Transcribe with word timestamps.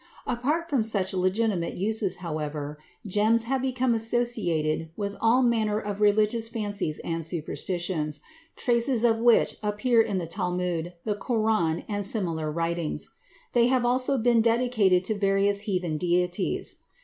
Apart 0.25 0.67
from 0.67 0.81
such 0.81 1.13
legitimate 1.13 1.77
uses, 1.77 2.15
however, 2.25 2.79
gems 3.05 3.43
have 3.43 3.61
become 3.61 3.93
associated 3.93 4.89
with 4.97 5.15
all 5.21 5.43
manner 5.43 5.77
of 5.77 6.01
religious 6.01 6.49
fancies 6.49 6.97
and 7.03 7.23
superstitions, 7.23 8.19
traces 8.55 9.03
of 9.03 9.19
which 9.19 9.57
appear 9.61 10.01
in 10.01 10.17
the 10.17 10.25
Talmud, 10.25 10.93
the 11.05 11.13
Koran, 11.13 11.83
and 11.87 12.03
similar 12.03 12.51
writings; 12.51 13.11
they 13.53 13.67
have 13.67 13.85
also 13.85 14.17
been 14.17 14.41
dedicated 14.41 15.03
to 15.05 15.13
various 15.15 15.61
heathen 15.69 15.97
deities. 15.99 16.77